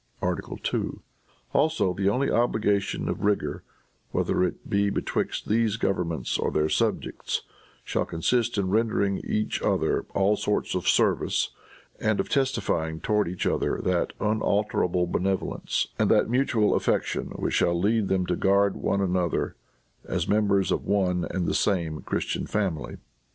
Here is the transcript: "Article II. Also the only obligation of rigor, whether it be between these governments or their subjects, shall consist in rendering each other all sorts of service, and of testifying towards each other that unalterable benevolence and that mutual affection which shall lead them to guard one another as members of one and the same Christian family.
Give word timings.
"Article 0.19 0.59
II. 0.73 0.93
Also 1.53 1.93
the 1.93 2.09
only 2.09 2.31
obligation 2.31 3.07
of 3.07 3.23
rigor, 3.23 3.61
whether 4.09 4.43
it 4.43 4.67
be 4.67 4.89
between 4.89 5.27
these 5.45 5.77
governments 5.77 6.39
or 6.39 6.49
their 6.49 6.69
subjects, 6.69 7.43
shall 7.83 8.05
consist 8.05 8.57
in 8.57 8.71
rendering 8.71 9.19
each 9.23 9.61
other 9.61 10.07
all 10.15 10.35
sorts 10.35 10.73
of 10.73 10.87
service, 10.87 11.51
and 11.99 12.19
of 12.19 12.29
testifying 12.29 12.99
towards 12.99 13.29
each 13.29 13.45
other 13.45 13.79
that 13.79 14.13
unalterable 14.19 15.05
benevolence 15.05 15.89
and 15.99 16.09
that 16.09 16.27
mutual 16.27 16.73
affection 16.73 17.27
which 17.35 17.53
shall 17.53 17.79
lead 17.79 18.07
them 18.07 18.25
to 18.25 18.35
guard 18.35 18.75
one 18.77 19.01
another 19.01 19.55
as 20.03 20.27
members 20.27 20.71
of 20.71 20.83
one 20.83 21.27
and 21.29 21.45
the 21.45 21.53
same 21.53 22.01
Christian 22.01 22.47
family. 22.47 22.97